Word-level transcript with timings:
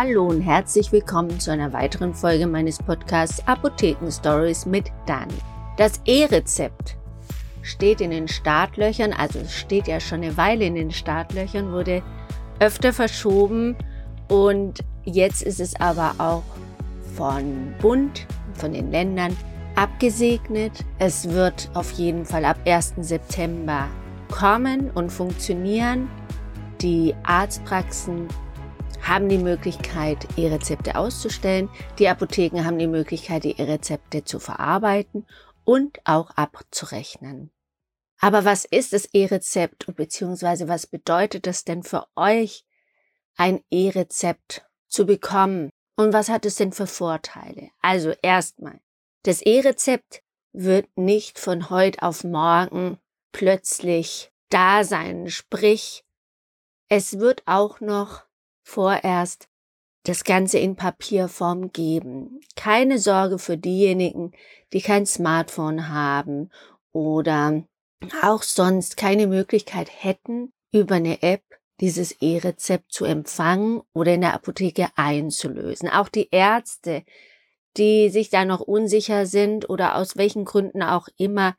Hallo 0.00 0.28
und 0.28 0.42
herzlich 0.42 0.92
willkommen 0.92 1.40
zu 1.40 1.50
einer 1.50 1.72
weiteren 1.72 2.14
Folge 2.14 2.46
meines 2.46 2.78
Podcasts 2.78 3.44
Apotheken 3.48 4.12
Stories 4.12 4.64
mit 4.64 4.92
Dani. 5.06 5.34
Das 5.76 6.00
E-Rezept 6.04 6.96
steht 7.62 8.00
in 8.00 8.12
den 8.12 8.28
Startlöchern, 8.28 9.12
also 9.12 9.40
steht 9.48 9.88
ja 9.88 9.98
schon 9.98 10.22
eine 10.22 10.36
Weile 10.36 10.66
in 10.66 10.76
den 10.76 10.92
Startlöchern, 10.92 11.72
wurde 11.72 12.04
öfter 12.60 12.92
verschoben 12.92 13.74
und 14.28 14.84
jetzt 15.02 15.42
ist 15.42 15.58
es 15.58 15.74
aber 15.80 16.14
auch 16.18 16.44
von 17.16 17.74
Bund, 17.82 18.24
von 18.54 18.74
den 18.74 18.92
Ländern 18.92 19.36
abgesegnet. 19.74 20.84
Es 21.00 21.28
wird 21.28 21.70
auf 21.74 21.90
jeden 21.94 22.24
Fall 22.24 22.44
ab 22.44 22.58
1. 22.64 22.94
September 22.98 23.88
kommen 24.30 24.92
und 24.92 25.10
funktionieren. 25.10 26.08
Die 26.80 27.16
Arztpraxen 27.24 28.28
haben 29.02 29.28
die 29.28 29.38
Möglichkeit, 29.38 30.26
E-Rezepte 30.36 30.96
auszustellen. 30.96 31.68
Die 31.98 32.08
Apotheken 32.08 32.64
haben 32.64 32.78
die 32.78 32.86
Möglichkeit, 32.86 33.44
die 33.44 33.58
E-Rezepte 33.58 34.24
zu 34.24 34.38
verarbeiten 34.38 35.26
und 35.64 36.00
auch 36.04 36.30
abzurechnen. 36.30 37.50
Aber 38.20 38.44
was 38.44 38.64
ist 38.64 38.92
das 38.92 39.06
E-Rezept 39.12 39.86
beziehungsweise 39.96 40.68
was 40.68 40.86
bedeutet 40.86 41.46
es 41.46 41.64
denn 41.64 41.82
für 41.82 42.06
euch, 42.16 42.64
ein 43.36 43.62
E-Rezept 43.70 44.66
zu 44.88 45.06
bekommen? 45.06 45.70
Und 45.96 46.12
was 46.12 46.28
hat 46.28 46.46
es 46.46 46.56
denn 46.56 46.72
für 46.72 46.86
Vorteile? 46.86 47.70
Also 47.80 48.12
erstmal, 48.22 48.80
das 49.24 49.42
E-Rezept 49.42 50.22
wird 50.52 50.86
nicht 50.96 51.38
von 51.38 51.70
heute 51.70 52.02
auf 52.02 52.24
morgen 52.24 52.98
plötzlich 53.32 54.32
da 54.48 54.84
sein. 54.84 55.28
Sprich, 55.28 56.04
es 56.88 57.18
wird 57.18 57.42
auch 57.46 57.80
noch 57.80 58.27
vorerst 58.68 59.48
das 60.04 60.24
Ganze 60.24 60.58
in 60.58 60.76
Papierform 60.76 61.72
geben. 61.72 62.40
Keine 62.54 62.98
Sorge 62.98 63.38
für 63.38 63.56
diejenigen, 63.56 64.32
die 64.72 64.82
kein 64.82 65.06
Smartphone 65.06 65.88
haben 65.88 66.50
oder 66.92 67.64
auch 68.22 68.42
sonst 68.42 68.96
keine 68.96 69.26
Möglichkeit 69.26 69.88
hätten, 69.90 70.52
über 70.70 70.96
eine 70.96 71.22
App 71.22 71.42
dieses 71.80 72.12
E-Rezept 72.20 72.92
zu 72.92 73.06
empfangen 73.06 73.80
oder 73.94 74.14
in 74.14 74.20
der 74.20 74.34
Apotheke 74.34 74.88
einzulösen. 74.96 75.88
Auch 75.88 76.08
die 76.08 76.28
Ärzte, 76.30 77.04
die 77.78 78.10
sich 78.10 78.28
da 78.28 78.44
noch 78.44 78.60
unsicher 78.60 79.24
sind 79.24 79.70
oder 79.70 79.96
aus 79.96 80.16
welchen 80.16 80.44
Gründen 80.44 80.82
auch 80.82 81.08
immer 81.16 81.56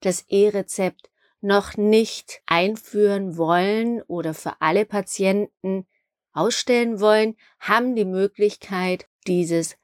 das 0.00 0.22
E-Rezept 0.28 1.10
noch 1.40 1.76
nicht 1.76 2.42
einführen 2.46 3.36
wollen 3.36 4.02
oder 4.02 4.34
für 4.34 4.60
alle 4.60 4.84
Patienten 4.84 5.86
ausstellen 6.32 7.00
wollen, 7.00 7.36
haben 7.58 7.96
die 7.96 8.04
Möglichkeit, 8.04 9.08
dieses 9.26 9.76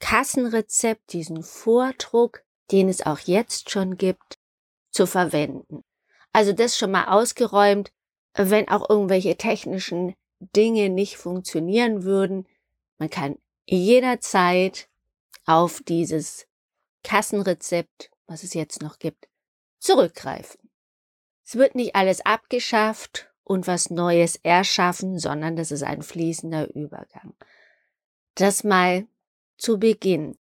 Kassenrezept, 0.00 1.12
diesen 1.12 1.42
Vordruck, 1.42 2.44
den 2.70 2.88
es 2.88 3.04
auch 3.04 3.20
jetzt 3.20 3.70
schon 3.70 3.96
gibt, 3.96 4.38
zu 4.90 5.06
verwenden. 5.06 5.82
Also 6.32 6.52
das 6.52 6.76
schon 6.76 6.90
mal 6.90 7.06
ausgeräumt, 7.06 7.92
wenn 8.34 8.68
auch 8.68 8.88
irgendwelche 8.88 9.36
technischen 9.36 10.14
Dinge 10.40 10.88
nicht 10.88 11.16
funktionieren 11.16 12.04
würden. 12.04 12.46
Man 12.98 13.10
kann 13.10 13.38
jederzeit 13.66 14.88
auf 15.46 15.80
dieses 15.86 16.46
Kassenrezept, 17.02 18.10
was 18.26 18.42
es 18.42 18.54
jetzt 18.54 18.82
noch 18.82 18.98
gibt, 18.98 19.28
zurückgreifen. 19.78 20.70
Es 21.44 21.56
wird 21.56 21.74
nicht 21.74 21.94
alles 21.94 22.24
abgeschafft 22.24 23.30
und 23.44 23.66
was 23.66 23.90
Neues 23.90 24.36
erschaffen, 24.36 25.18
sondern 25.18 25.56
das 25.56 25.70
ist 25.70 25.82
ein 25.82 26.02
fließender 26.02 26.74
Übergang. 26.74 27.34
Das 28.34 28.64
mal 28.64 29.06
zu 29.56 29.78
Beginn. 29.78 30.36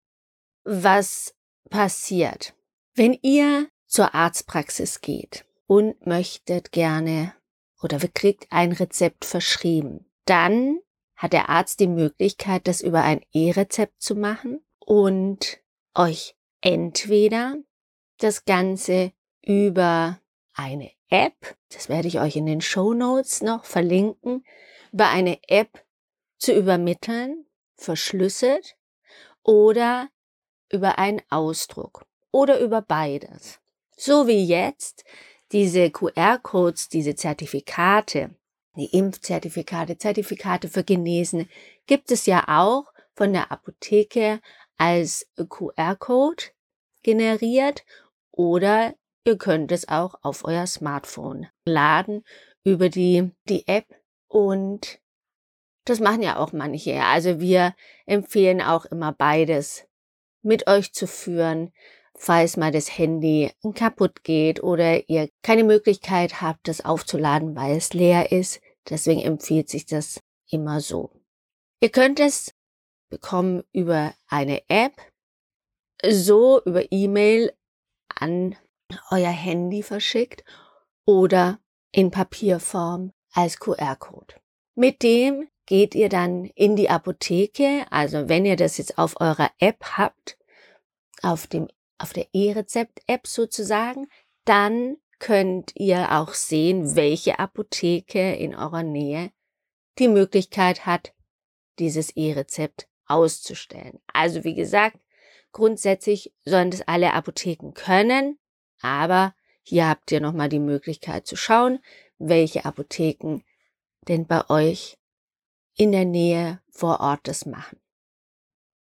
Was 0.63 1.33
passiert? 1.69 2.53
Wenn 2.93 3.17
ihr 3.21 3.67
zur 3.87 4.13
Arztpraxis 4.13 5.01
geht 5.01 5.45
und 5.65 6.05
möchtet 6.05 6.71
gerne 6.71 7.33
oder 7.81 7.97
kriegt 8.13 8.47
ein 8.51 8.73
Rezept 8.73 9.25
verschrieben, 9.25 10.05
dann 10.25 10.79
hat 11.15 11.33
der 11.33 11.49
Arzt 11.49 11.79
die 11.79 11.87
Möglichkeit, 11.87 12.67
das 12.67 12.81
über 12.81 13.03
ein 13.03 13.21
E-Rezept 13.33 14.01
zu 14.01 14.15
machen 14.15 14.61
und 14.79 15.59
euch 15.95 16.35
entweder 16.61 17.57
das 18.17 18.45
Ganze 18.45 19.11
über 19.41 20.19
eine 20.53 20.91
App, 21.09 21.57
das 21.73 21.89
werde 21.89 22.07
ich 22.07 22.19
euch 22.19 22.35
in 22.35 22.45
den 22.45 22.61
Show 22.61 22.93
Notes 22.93 23.41
noch 23.41 23.65
verlinken, 23.65 24.45
über 24.91 25.09
eine 25.09 25.39
App 25.47 25.83
zu 26.37 26.53
übermitteln, 26.53 27.45
verschlüsselt 27.75 28.77
oder 29.43 30.09
über 30.71 30.99
einen 30.99 31.21
Ausdruck 31.29 32.05
oder 32.31 32.59
über 32.59 32.81
beides. 32.81 33.59
So 33.97 34.27
wie 34.27 34.45
jetzt 34.45 35.03
diese 35.51 35.89
QR-Codes, 35.89 36.89
diese 36.89 37.15
Zertifikate, 37.15 38.35
die 38.75 38.95
Impfzertifikate, 38.95 39.97
Zertifikate 39.97 40.69
für 40.69 40.83
Genesene, 40.83 41.47
gibt 41.87 42.11
es 42.11 42.25
ja 42.25 42.45
auch 42.47 42.85
von 43.15 43.33
der 43.33 43.51
Apotheke 43.51 44.39
als 44.77 45.27
QR-Code 45.35 46.43
generiert 47.03 47.83
oder 48.31 48.93
Ihr 49.29 49.37
könnt 49.37 49.71
es 49.71 49.87
auch 49.87 50.15
auf 50.23 50.43
euer 50.43 50.65
Smartphone 50.65 51.49
laden 51.63 52.23
über 52.63 52.89
die, 52.89 53.29
die 53.47 53.67
App 53.67 53.85
und 54.27 54.99
das 55.85 55.99
machen 55.99 56.23
ja 56.23 56.37
auch 56.37 56.51
manche. 56.51 57.03
Also 57.03 57.39
wir 57.39 57.75
empfehlen 58.07 58.59
auch 58.59 58.85
immer 58.85 59.11
beides 59.11 59.85
mit 60.41 60.65
euch 60.65 60.93
zu 60.93 61.05
führen, 61.05 61.71
falls 62.15 62.57
mal 62.57 62.71
das 62.71 62.97
Handy 62.97 63.51
kaputt 63.75 64.23
geht 64.23 64.63
oder 64.63 65.07
ihr 65.07 65.29
keine 65.43 65.63
Möglichkeit 65.63 66.41
habt, 66.41 66.67
das 66.67 66.83
aufzuladen, 66.83 67.55
weil 67.55 67.77
es 67.77 67.93
leer 67.93 68.31
ist. 68.31 68.61
Deswegen 68.89 69.21
empfiehlt 69.21 69.69
sich 69.69 69.85
das 69.85 70.19
immer 70.49 70.81
so. 70.81 71.11
Ihr 71.81 71.89
könnt 71.89 72.19
es 72.19 72.55
bekommen 73.11 73.63
über 73.73 74.15
eine 74.25 74.67
App, 74.69 74.93
so 76.03 76.63
über 76.63 76.91
E-Mail 76.91 77.53
an 78.15 78.55
euer 79.11 79.31
Handy 79.31 79.83
verschickt 79.83 80.43
oder 81.05 81.59
in 81.91 82.11
Papierform 82.11 83.13
als 83.33 83.59
QR-Code. 83.59 84.35
Mit 84.75 85.03
dem 85.03 85.47
geht 85.65 85.95
ihr 85.95 86.09
dann 86.09 86.45
in 86.45 86.75
die 86.75 86.89
Apotheke, 86.89 87.85
also 87.91 88.29
wenn 88.29 88.45
ihr 88.45 88.55
das 88.55 88.77
jetzt 88.77 88.97
auf 88.97 89.19
eurer 89.21 89.51
App 89.59 89.97
habt, 89.97 90.37
auf 91.21 91.47
dem, 91.47 91.67
auf 91.97 92.13
der 92.13 92.27
E-Rezept-App 92.33 93.27
sozusagen, 93.27 94.07
dann 94.45 94.97
könnt 95.19 95.73
ihr 95.75 96.11
auch 96.11 96.33
sehen, 96.33 96.95
welche 96.95 97.39
Apotheke 97.39 98.33
in 98.35 98.55
eurer 98.55 98.83
Nähe 98.83 99.31
die 99.99 100.07
Möglichkeit 100.07 100.85
hat, 100.85 101.13
dieses 101.77 102.11
E-Rezept 102.11 102.87
auszustellen. 103.05 103.99
Also 104.11 104.43
wie 104.43 104.55
gesagt, 104.55 104.97
grundsätzlich 105.51 106.33
sollen 106.45 106.71
das 106.71 106.81
alle 106.87 107.13
Apotheken 107.13 107.73
können. 107.73 108.39
Aber 108.81 109.33
hier 109.63 109.87
habt 109.87 110.11
ihr 110.11 110.21
nochmal 110.21 110.49
die 110.49 110.59
Möglichkeit 110.59 111.27
zu 111.27 111.35
schauen, 111.35 111.79
welche 112.17 112.65
Apotheken 112.65 113.41
denn 114.07 114.25
bei 114.25 114.49
euch 114.49 114.97
in 115.75 115.91
der 115.91 116.05
Nähe 116.05 116.61
vor 116.69 116.99
Ort 116.99 117.27
das 117.27 117.45
machen. 117.45 117.79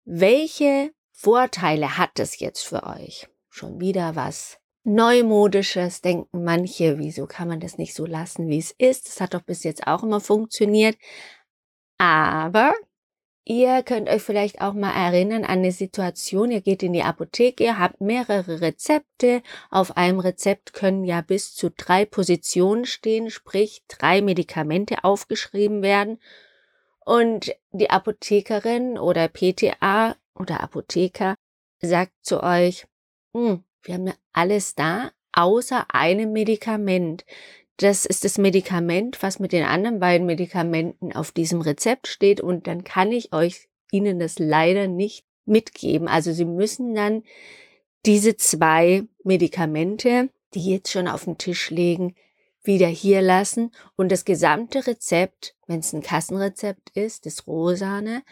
Welche 0.05 0.93
Vorteile 1.13 1.99
hat 1.99 2.19
es 2.19 2.41
jetzt 2.41 2.63
für 2.63 2.85
euch? 2.85 3.29
Schon 3.49 3.81
wieder 3.81 4.17
was 4.17 4.61
Neumodisches, 4.83 6.01
denken 6.01 6.43
manche, 6.43 6.99
wieso 6.99 7.27
kann 7.27 7.49
man 7.49 7.61
das 7.61 7.77
nicht 7.77 7.95
so 7.95 8.07
lassen, 8.07 8.49
wie 8.49 8.59
es 8.59 8.71
ist? 8.71 9.09
Das 9.09 9.21
hat 9.21 9.35
doch 9.35 9.43
bis 9.43 9.63
jetzt 9.63 9.87
auch 9.87 10.03
immer 10.03 10.21
funktioniert. 10.21 10.97
Aber 11.99 12.73
Ihr 13.45 13.83
könnt 13.83 14.09
euch 14.09 14.23
vielleicht 14.23 14.61
auch 14.61 14.75
mal 14.75 14.93
erinnern 14.93 15.45
an 15.45 15.61
eine 15.61 15.73
Situation, 15.73 16.51
ihr 16.51 16.61
geht 16.61 16.83
in 16.83 16.93
die 16.93 17.03
Apotheke, 17.03 17.65
ihr 17.65 17.79
habt 17.79 18.01
mehrere 18.01 18.61
Rezepte. 18.61 19.43
Auf 19.71 19.97
einem 19.97 20.21
Rezept 20.21 20.73
können 20.73 21.05
ja 21.05 21.21
bis 21.23 21.55
zu 21.55 21.71
drei 21.71 22.05
Positionen 22.05 22.85
stehen, 22.85 23.31
sprich 23.31 23.83
drei 23.89 24.21
Medikamente 24.21 25.05
aufgeschrieben 25.05 25.83
werden. 25.83 26.21
Und 27.05 27.57
die 27.73 27.91
Apothekerin 27.91 28.99
oder 28.99 29.29
PTA 29.29 30.17
oder 30.35 30.61
Apotheker 30.61 31.35
sagt 31.81 32.13
zu 32.23 32.43
euch, 32.43 32.87
hm, 33.35 33.65
wir 33.83 33.95
haben 33.95 34.07
ja 34.07 34.15
alles 34.33 34.75
da, 34.75 35.13
außer 35.33 35.87
einem 35.89 36.33
Medikament. 36.33 37.25
Das 37.81 38.05
ist 38.05 38.27
das 38.27 38.37
Medikament, 38.37 39.23
was 39.23 39.39
mit 39.39 39.53
den 39.53 39.65
anderen 39.65 40.01
beiden 40.01 40.27
Medikamenten 40.27 41.15
auf 41.15 41.33
diesem 41.33 41.63
Rezept 41.63 42.09
steht 42.09 42.43
und 42.43 42.67
dann 42.67 42.85
kann 42.85 43.11
ich 43.11 43.33
euch 43.33 43.69
Ihnen 43.91 44.19
das 44.19 44.39
leider 44.39 44.87
nicht 44.87 45.25
mitgeben. 45.47 46.07
Also 46.07 46.31
Sie 46.35 46.45
müssen 46.45 46.95
dann 46.95 47.23
diese 48.05 48.37
zwei 48.37 49.05
Medikamente, 49.25 50.29
die 50.53 50.63
jetzt 50.71 50.91
schon 50.91 51.09
auf 51.09 51.25
dem 51.25 51.39
Tisch 51.39 51.71
liegen, 51.71 52.15
wieder 52.63 52.87
hier 52.87 53.23
lassen 53.23 53.73
und 53.97 54.13
das 54.13 54.27
gesamte 54.27 54.87
Rezept, 54.87 55.57
wenn 55.67 55.81
es 55.81 55.95
ein 55.95 56.03
Kassenrezept 56.03 56.91
ist, 56.91 57.25
das 57.25 57.47
Rosane, 57.47 58.23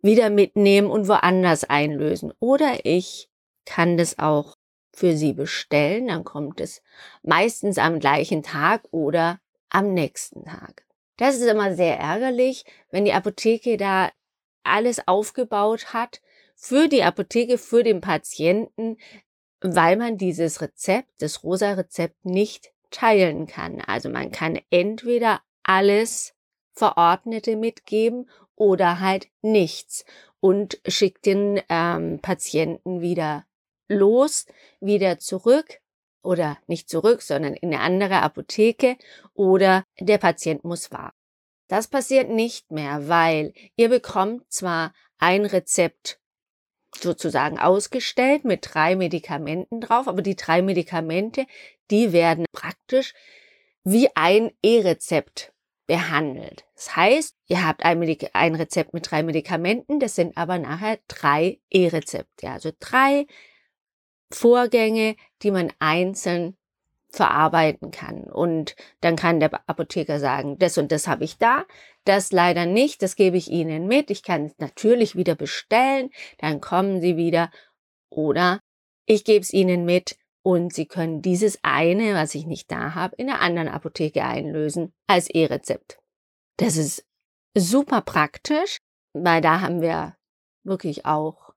wieder 0.00 0.30
mitnehmen 0.30 0.90
und 0.90 1.08
woanders 1.08 1.64
einlösen. 1.64 2.32
Oder 2.40 2.86
ich 2.86 3.28
kann 3.66 3.98
das 3.98 4.18
auch 4.18 4.56
für 4.92 5.16
Sie 5.16 5.32
bestellen, 5.32 6.08
dann 6.08 6.24
kommt 6.24 6.60
es 6.60 6.82
meistens 7.22 7.78
am 7.78 7.98
gleichen 7.98 8.42
Tag 8.42 8.82
oder 8.90 9.40
am 9.70 9.94
nächsten 9.94 10.44
Tag. 10.44 10.84
Das 11.16 11.36
ist 11.36 11.46
immer 11.46 11.74
sehr 11.74 11.98
ärgerlich, 11.98 12.64
wenn 12.90 13.04
die 13.04 13.12
Apotheke 13.12 13.76
da 13.76 14.10
alles 14.64 15.06
aufgebaut 15.06 15.92
hat 15.92 16.20
für 16.54 16.88
die 16.88 17.02
Apotheke, 17.02 17.58
für 17.58 17.82
den 17.82 18.00
Patienten, 18.00 18.96
weil 19.60 19.96
man 19.96 20.18
dieses 20.18 20.60
Rezept, 20.60 21.10
das 21.18 21.42
rosa 21.42 21.72
Rezept 21.72 22.24
nicht 22.24 22.72
teilen 22.90 23.46
kann. 23.46 23.80
Also 23.80 24.08
man 24.08 24.30
kann 24.30 24.60
entweder 24.70 25.40
alles 25.62 26.34
Verordnete 26.72 27.56
mitgeben 27.56 28.28
oder 28.54 29.00
halt 29.00 29.28
nichts 29.40 30.04
und 30.40 30.80
schickt 30.86 31.26
den 31.26 31.60
ähm, 31.68 32.20
Patienten 32.20 33.00
wieder 33.00 33.44
los, 33.92 34.46
wieder 34.80 35.18
zurück 35.18 35.80
oder 36.22 36.58
nicht 36.66 36.88
zurück, 36.88 37.22
sondern 37.22 37.54
in 37.54 37.72
eine 37.72 37.82
andere 37.82 38.22
Apotheke 38.22 38.96
oder 39.34 39.84
der 39.98 40.18
Patient 40.18 40.64
muss 40.64 40.90
warten. 40.90 41.16
Das 41.68 41.88
passiert 41.88 42.28
nicht 42.28 42.70
mehr, 42.70 43.08
weil 43.08 43.54
ihr 43.76 43.88
bekommt 43.88 44.52
zwar 44.52 44.92
ein 45.18 45.46
Rezept 45.46 46.20
sozusagen 46.94 47.58
ausgestellt 47.58 48.44
mit 48.44 48.68
drei 48.74 48.96
Medikamenten 48.96 49.80
drauf, 49.80 50.08
aber 50.08 50.22
die 50.22 50.36
drei 50.36 50.62
Medikamente, 50.62 51.46
die 51.90 52.12
werden 52.12 52.44
praktisch 52.52 53.14
wie 53.84 54.08
ein 54.14 54.50
E-Rezept 54.62 55.52
behandelt. 55.86 56.64
Das 56.74 56.94
heißt, 56.94 57.36
ihr 57.46 57.66
habt 57.66 57.84
ein, 57.84 58.00
ein 58.32 58.54
Rezept 58.54 58.94
mit 58.94 59.10
drei 59.10 59.22
Medikamenten, 59.22 59.98
das 59.98 60.14
sind 60.14 60.36
aber 60.36 60.58
nachher 60.58 60.98
drei 61.08 61.60
E-Rezepte, 61.70 62.50
also 62.50 62.70
drei 62.78 63.26
Vorgänge, 64.32 65.16
die 65.42 65.50
man 65.50 65.72
einzeln 65.78 66.56
verarbeiten 67.12 67.90
kann. 67.90 68.24
Und 68.24 68.74
dann 69.00 69.16
kann 69.16 69.38
der 69.38 69.68
Apotheker 69.68 70.18
sagen, 70.18 70.58
das 70.58 70.78
und 70.78 70.90
das 70.90 71.06
habe 71.06 71.24
ich 71.24 71.36
da, 71.36 71.66
das 72.04 72.32
leider 72.32 72.66
nicht, 72.66 73.02
das 73.02 73.16
gebe 73.16 73.36
ich 73.36 73.48
Ihnen 73.48 73.86
mit. 73.86 74.10
Ich 74.10 74.22
kann 74.22 74.46
es 74.46 74.58
natürlich 74.58 75.14
wieder 75.14 75.34
bestellen, 75.34 76.10
dann 76.38 76.60
kommen 76.60 77.00
Sie 77.00 77.16
wieder. 77.16 77.50
Oder 78.08 78.60
ich 79.06 79.24
gebe 79.24 79.40
es 79.40 79.52
Ihnen 79.52 79.84
mit 79.84 80.16
und 80.42 80.72
Sie 80.72 80.86
können 80.86 81.22
dieses 81.22 81.58
eine, 81.62 82.14
was 82.14 82.34
ich 82.34 82.46
nicht 82.46 82.70
da 82.70 82.94
habe, 82.94 83.14
in 83.16 83.28
einer 83.28 83.40
anderen 83.40 83.68
Apotheke 83.68 84.24
einlösen 84.24 84.92
als 85.06 85.28
E-Rezept. 85.28 85.98
Das 86.56 86.76
ist 86.76 87.06
super 87.54 88.00
praktisch, 88.00 88.78
weil 89.12 89.42
da 89.42 89.60
haben 89.60 89.82
wir 89.82 90.16
wirklich 90.64 91.04
auch 91.04 91.52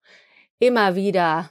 immer 0.60 0.96
wieder 0.96 1.50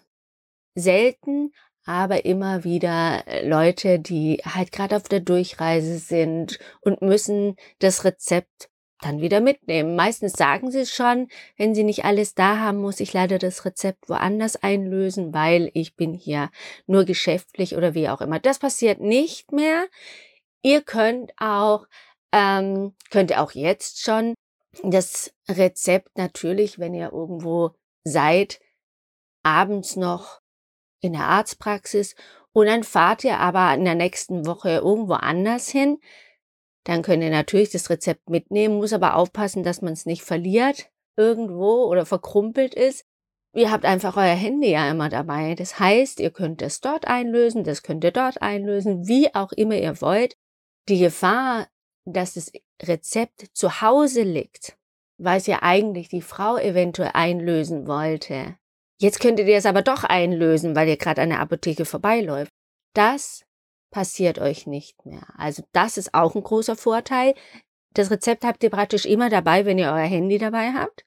selten, 0.75 1.53
aber 1.85 2.25
immer 2.25 2.65
wieder 2.65 3.25
äh, 3.27 3.47
Leute, 3.47 3.99
die 3.99 4.41
halt 4.45 4.73
gerade 4.73 4.97
auf 4.97 5.05
der 5.05 5.21
Durchreise 5.21 5.99
sind 5.99 6.59
und 6.81 7.03
müssen 7.03 7.57
das 7.79 8.05
Rezept 8.05 8.71
dann 9.01 9.21
wieder 9.21 9.41
mitnehmen. 9.41 9.97
Meistens 9.97 10.33
sagen 10.33 10.71
sie 10.71 10.81
es 10.81 10.95
schon, 10.95 11.29
wenn 11.57 11.75
sie 11.75 11.85
nicht 11.85 12.05
alles 12.05 12.35
da 12.35 12.59
haben, 12.59 12.79
muss 12.79 13.01
ich 13.01 13.13
leider 13.13 13.39
das 13.39 13.65
Rezept 13.65 14.09
woanders 14.09 14.57
einlösen, 14.57 15.35
weil 15.35 15.71
ich 15.75 15.95
bin 15.95 16.15
hier 16.15 16.51
nur 16.87 17.05
geschäftlich 17.05 17.77
oder 17.77 17.95
wie 17.95 18.09
auch 18.09 18.21
immer. 18.21 18.39
Das 18.39 18.59
passiert 18.59 19.01
nicht 19.01 19.53
mehr. 19.53 19.87
Ihr 20.63 20.81
könnt 20.81 21.33
auch, 21.37 21.87
ähm, 22.33 22.95
könnt 23.11 23.37
auch 23.37 23.53
jetzt 23.53 24.03
schon 24.03 24.35
das 24.83 25.35
Rezept 25.49 26.17
natürlich, 26.17 26.79
wenn 26.79 26.95
ihr 26.95 27.13
irgendwo 27.13 27.73
seid, 28.05 28.61
abends 29.43 29.97
noch 29.97 30.41
in 31.05 31.13
der 31.13 31.25
Arztpraxis 31.25 32.15
und 32.53 32.67
dann 32.67 32.85
fahrt 32.85 33.25
ihr 33.25 33.39
aber 33.39 33.75
in 33.75 33.85
der 33.85 33.95
nächsten 33.95 34.47
Woche 34.47 34.71
irgendwo 34.71 35.15
anders 35.15 35.69
hin, 35.69 35.99
dann 36.85 37.03
könnt 37.03 37.23
ihr 37.23 37.31
natürlich 37.31 37.71
das 37.71 37.91
Rezept 37.91 38.29
mitnehmen, 38.29 38.77
muss 38.77 38.93
aber 38.93 39.17
aufpassen, 39.17 39.63
dass 39.63 39.83
man 39.83 39.93
es 39.93 40.07
nicht 40.07 40.23
verliert 40.23 40.91
irgendwo 41.17 41.85
oder 41.85 42.07
verkrumpelt 42.07 42.75
ist. 42.75 43.05
Ihr 43.55 43.71
habt 43.71 43.85
einfach 43.85 44.17
euer 44.17 44.35
Handy 44.35 44.71
ja 44.71 44.91
immer 44.91 45.09
dabei. 45.09 45.55
Das 45.55 45.79
heißt, 45.79 46.21
ihr 46.21 46.31
könnt 46.31 46.61
es 46.61 46.81
dort 46.81 47.07
einlösen, 47.07 47.65
das 47.65 47.83
könnt 47.83 48.05
ihr 48.05 48.11
dort 48.11 48.43
einlösen, 48.43 49.07
wie 49.07 49.35
auch 49.35 49.53
immer 49.53 49.77
ihr 49.77 50.01
wollt. 50.01 50.37
Die 50.89 50.99
Gefahr, 50.99 51.69
dass 52.05 52.35
das 52.35 52.53
Rezept 52.83 53.47
zu 53.53 53.81
Hause 53.81 54.23
liegt, 54.23 54.77
weil 55.19 55.39
es 55.39 55.47
ja 55.47 55.63
eigentlich 55.63 56.09
die 56.09 56.23
Frau 56.23 56.59
eventuell 56.59 57.13
einlösen 57.15 57.87
wollte, 57.87 58.57
Jetzt 59.01 59.21
könntet 59.21 59.49
ihr 59.49 59.57
es 59.57 59.67
aber 59.67 59.83
doch 59.83 60.05
einlösen, 60.05 60.77
weil 60.77 60.89
ihr 60.89 60.97
gerade 60.97 61.23
an 61.23 61.31
der 61.31 61.41
Apotheke 61.41 61.85
vorbeiläuft. 61.85 62.53
Das 62.95 63.45
passiert 63.91 64.39
euch 64.39 64.67
nicht 64.67 65.05
mehr. 65.05 65.27
Also 65.37 65.65
das 65.73 65.99
ist 65.99 66.15
auch 66.15 66.35
ein 66.35 66.43
großer 66.43 66.77
Vorteil. 66.77 67.35
Das 67.93 68.11
Rezept 68.11 68.45
habt 68.45 68.63
ihr 68.63 68.71
praktisch 68.71 69.05
immer 69.07 69.31
dabei, 69.31 69.65
wenn 69.67 69.79
ihr 69.79 69.87
euer 69.87 70.07
Handy 70.07 70.39
dabei 70.39 70.73
habt. 70.73 71.05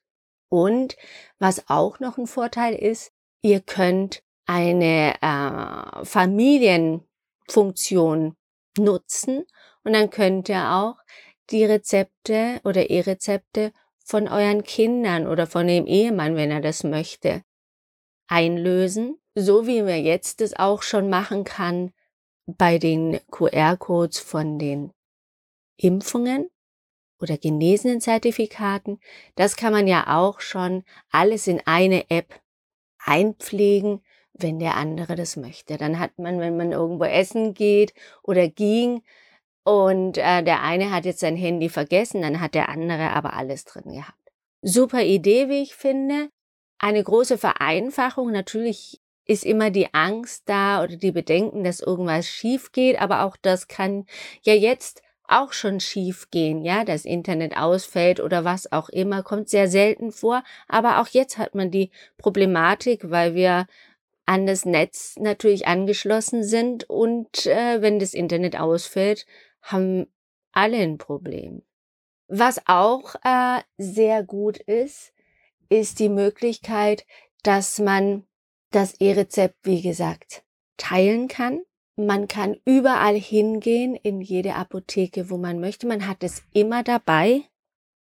Und 0.48 0.96
was 1.38 1.68
auch 1.68 2.00
noch 2.00 2.18
ein 2.18 2.26
Vorteil 2.26 2.74
ist, 2.74 3.12
ihr 3.42 3.60
könnt 3.60 4.22
eine 4.46 5.14
äh, 5.20 6.04
Familienfunktion 6.04 8.34
nutzen 8.78 9.44
und 9.84 9.92
dann 9.92 10.10
könnt 10.10 10.48
ihr 10.48 10.72
auch 10.72 10.96
die 11.50 11.64
Rezepte 11.64 12.60
oder 12.64 12.90
E-Rezepte 12.90 13.72
von 14.04 14.26
euren 14.28 14.64
Kindern 14.64 15.26
oder 15.26 15.46
von 15.46 15.66
dem 15.66 15.86
Ehemann, 15.86 16.36
wenn 16.36 16.50
er 16.50 16.62
das 16.62 16.84
möchte, 16.84 17.42
einlösen, 18.28 19.18
so 19.34 19.66
wie 19.66 19.82
man 19.82 20.04
jetzt 20.04 20.40
es 20.40 20.54
auch 20.56 20.82
schon 20.82 21.10
machen 21.10 21.44
kann 21.44 21.92
bei 22.46 22.78
den 22.78 23.20
QR-Codes 23.30 24.20
von 24.20 24.58
den 24.58 24.92
Impfungen 25.76 26.50
oder 27.20 27.36
genesenen 27.36 28.00
Zertifikaten. 28.00 29.00
Das 29.34 29.56
kann 29.56 29.72
man 29.72 29.86
ja 29.86 30.18
auch 30.18 30.40
schon 30.40 30.84
alles 31.10 31.46
in 31.46 31.60
eine 31.66 32.08
App 32.10 32.40
einpflegen, 32.98 34.02
wenn 34.32 34.58
der 34.58 34.76
andere 34.76 35.16
das 35.16 35.36
möchte. 35.36 35.76
Dann 35.76 35.98
hat 35.98 36.18
man, 36.18 36.38
wenn 36.38 36.56
man 36.56 36.72
irgendwo 36.72 37.04
essen 37.04 37.54
geht 37.54 37.92
oder 38.22 38.48
ging 38.48 39.02
und 39.64 40.16
äh, 40.16 40.42
der 40.42 40.62
eine 40.62 40.90
hat 40.92 41.04
jetzt 41.04 41.20
sein 41.20 41.36
Handy 41.36 41.68
vergessen, 41.68 42.22
dann 42.22 42.40
hat 42.40 42.54
der 42.54 42.68
andere 42.68 43.10
aber 43.10 43.34
alles 43.34 43.64
drin 43.64 43.92
gehabt. 43.92 44.14
Super 44.62 45.02
Idee, 45.02 45.48
wie 45.48 45.62
ich 45.62 45.74
finde 45.74 46.30
eine 46.78 47.02
große 47.02 47.38
Vereinfachung. 47.38 48.30
Natürlich 48.32 49.00
ist 49.26 49.44
immer 49.44 49.70
die 49.70 49.92
Angst 49.92 50.44
da 50.46 50.82
oder 50.82 50.96
die 50.96 51.12
Bedenken, 51.12 51.64
dass 51.64 51.80
irgendwas 51.80 52.26
schief 52.26 52.72
geht, 52.72 53.00
aber 53.00 53.24
auch 53.24 53.36
das 53.36 53.68
kann 53.68 54.06
ja 54.42 54.54
jetzt 54.54 55.02
auch 55.28 55.52
schon 55.52 55.78
schief 55.78 56.30
gehen, 56.30 56.62
ja, 56.62 56.84
das 56.84 57.04
Internet 57.04 57.56
ausfällt 57.56 58.18
oder 58.18 58.44
was 58.44 58.72
auch 58.72 58.88
immer, 58.88 59.22
kommt 59.22 59.50
sehr 59.50 59.68
selten 59.68 60.10
vor, 60.10 60.42
aber 60.66 61.00
auch 61.00 61.08
jetzt 61.08 61.36
hat 61.36 61.54
man 61.54 61.70
die 61.70 61.90
Problematik, 62.16 63.10
weil 63.10 63.34
wir 63.34 63.66
an 64.24 64.46
das 64.46 64.64
Netz 64.64 65.16
natürlich 65.18 65.66
angeschlossen 65.66 66.44
sind 66.44 66.88
und 66.88 67.46
äh, 67.46 67.82
wenn 67.82 67.98
das 67.98 68.14
Internet 68.14 68.58
ausfällt, 68.58 69.26
haben 69.60 70.06
alle 70.52 70.78
ein 70.78 70.98
Problem. 70.98 71.62
Was 72.26 72.60
auch 72.66 73.14
äh, 73.24 73.60
sehr 73.76 74.22
gut 74.22 74.58
ist, 74.58 75.12
ist 75.68 75.98
die 75.98 76.08
Möglichkeit, 76.08 77.06
dass 77.42 77.78
man 77.78 78.26
das 78.70 78.94
E-Rezept, 79.00 79.56
wie 79.62 79.82
gesagt, 79.82 80.44
teilen 80.76 81.28
kann. 81.28 81.62
Man 81.96 82.28
kann 82.28 82.60
überall 82.64 83.16
hingehen, 83.16 83.96
in 83.96 84.20
jede 84.20 84.54
Apotheke, 84.54 85.30
wo 85.30 85.36
man 85.36 85.60
möchte. 85.60 85.86
Man 85.86 86.06
hat 86.06 86.22
es 86.22 86.42
immer 86.52 86.82
dabei. 86.82 87.42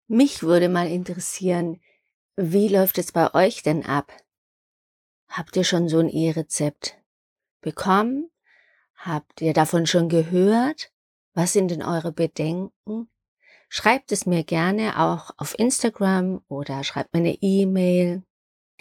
Mich 0.08 0.44
würde 0.44 0.70
mal 0.70 0.88
interessieren, 0.88 1.82
wie 2.36 2.68
läuft 2.68 2.98
es 2.98 3.12
bei 3.12 3.34
euch 3.34 3.64
denn 3.64 3.86
ab? 3.86 4.12
Habt 5.30 5.56
ihr 5.56 5.64
schon 5.64 5.90
so 5.90 6.00
ein 6.00 6.10
E-Rezept 6.10 6.98
bekommen? 7.62 8.30
Habt 8.96 9.42
ihr 9.42 9.54
davon 9.54 9.86
schon 9.86 10.10
gehört? 10.10 10.92
Was 11.34 11.54
sind 11.54 11.70
denn 11.70 11.84
eure 11.84 12.12
Bedenken? 12.12 13.10
Schreibt 13.70 14.12
es 14.12 14.26
mir 14.26 14.44
gerne 14.44 15.00
auch 15.00 15.32
auf 15.38 15.58
Instagram 15.60 16.42
oder 16.48 16.84
schreibt 16.84 17.14
mir 17.14 17.20
eine 17.20 17.38
E-Mail. 17.42 18.24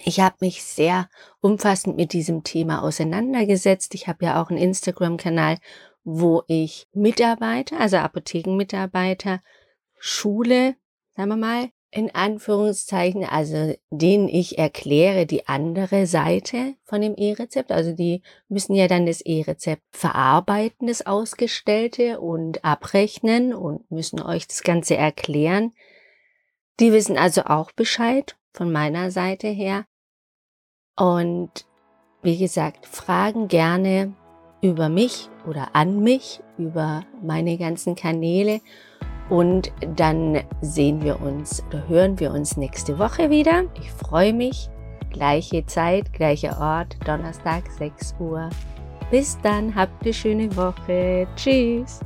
Ich 0.04 0.20
habe 0.20 0.36
mich 0.40 0.62
sehr 0.62 1.08
umfassend 1.40 1.96
mit 1.96 2.12
diesem 2.12 2.44
Thema 2.44 2.82
auseinandergesetzt. 2.82 3.94
Ich 3.94 4.08
habe 4.08 4.26
ja 4.26 4.40
auch 4.40 4.50
einen 4.50 4.58
Instagram-Kanal, 4.58 5.58
wo 6.04 6.44
ich 6.46 6.86
Mitarbeiter, 6.92 7.80
also 7.80 7.96
Apothekenmitarbeiter, 7.96 9.42
Schule, 9.98 10.76
sagen 11.16 11.30
wir 11.30 11.36
mal, 11.36 11.70
in 11.90 12.14
Anführungszeichen, 12.14 13.24
also 13.24 13.74
denen 13.90 14.28
ich 14.28 14.58
erkläre 14.58 15.24
die 15.24 15.48
andere 15.48 16.06
Seite 16.06 16.74
von 16.84 17.00
dem 17.00 17.14
E-Rezept. 17.16 17.72
Also 17.72 17.92
die 17.92 18.22
müssen 18.48 18.74
ja 18.74 18.88
dann 18.88 19.06
das 19.06 19.20
E-Rezept 19.20 19.82
verarbeiten, 19.92 20.88
das 20.88 21.06
Ausgestellte 21.06 22.20
und 22.20 22.64
abrechnen 22.64 23.54
und 23.54 23.90
müssen 23.90 24.20
euch 24.20 24.46
das 24.46 24.62
Ganze 24.62 24.96
erklären. 24.96 25.72
Die 26.80 26.92
wissen 26.92 27.16
also 27.16 27.42
auch 27.44 27.72
Bescheid 27.72 28.36
von 28.52 28.70
meiner 28.70 29.10
Seite 29.10 29.48
her. 29.48 29.86
Und 30.96 31.66
wie 32.22 32.36
gesagt, 32.36 32.86
fragen 32.86 33.48
gerne 33.48 34.14
über 34.60 34.88
mich 34.88 35.28
oder 35.46 35.74
an 35.74 36.00
mich, 36.00 36.40
über 36.58 37.04
meine 37.22 37.56
ganzen 37.56 37.94
Kanäle. 37.94 38.60
Und 39.28 39.72
dann 39.96 40.40
sehen 40.60 41.02
wir 41.02 41.20
uns 41.20 41.62
oder 41.68 41.88
hören 41.88 42.20
wir 42.20 42.32
uns 42.32 42.56
nächste 42.56 42.98
Woche 42.98 43.30
wieder. 43.30 43.64
Ich 43.80 43.90
freue 43.90 44.32
mich. 44.32 44.68
Gleiche 45.10 45.64
Zeit, 45.66 46.12
gleicher 46.12 46.58
Ort, 46.60 46.96
Donnerstag 47.06 47.64
6 47.70 48.14
Uhr. 48.20 48.50
Bis 49.10 49.38
dann, 49.42 49.74
habt 49.74 50.02
eine 50.02 50.12
schöne 50.12 50.54
Woche. 50.56 51.26
Tschüss. 51.36 52.00